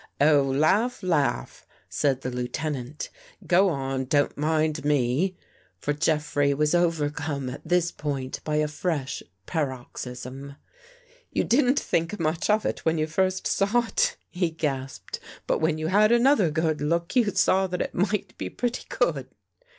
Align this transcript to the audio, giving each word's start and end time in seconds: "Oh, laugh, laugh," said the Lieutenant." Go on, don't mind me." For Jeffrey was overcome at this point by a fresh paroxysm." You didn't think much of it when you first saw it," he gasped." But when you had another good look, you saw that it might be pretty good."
"Oh, 0.19 0.41
laugh, 0.41 1.03
laugh," 1.03 1.67
said 1.87 2.21
the 2.21 2.31
Lieutenant." 2.31 3.11
Go 3.45 3.69
on, 3.69 4.05
don't 4.05 4.35
mind 4.35 4.83
me." 4.83 5.37
For 5.77 5.93
Jeffrey 5.93 6.55
was 6.55 6.73
overcome 6.73 7.51
at 7.51 7.61
this 7.63 7.91
point 7.91 8.43
by 8.43 8.55
a 8.55 8.67
fresh 8.67 9.21
paroxysm." 9.45 10.55
You 11.31 11.43
didn't 11.43 11.79
think 11.79 12.19
much 12.19 12.49
of 12.49 12.65
it 12.65 12.83
when 12.83 12.97
you 12.97 13.05
first 13.05 13.45
saw 13.45 13.85
it," 13.85 14.17
he 14.31 14.49
gasped." 14.49 15.19
But 15.45 15.59
when 15.59 15.77
you 15.77 15.85
had 15.89 16.11
another 16.11 16.49
good 16.49 16.81
look, 16.81 17.15
you 17.15 17.25
saw 17.25 17.67
that 17.67 17.83
it 17.83 17.93
might 17.93 18.35
be 18.39 18.49
pretty 18.49 18.87
good." 18.89 19.27